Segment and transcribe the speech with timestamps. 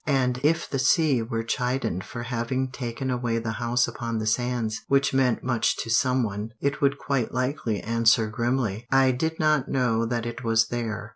[0.07, 4.81] And if the sea were chidden for having taken away the house upon the sands,
[4.87, 9.69] which meant much to some one, it would quite likely answer grimly: "I did not
[9.69, 11.09] know that it was there."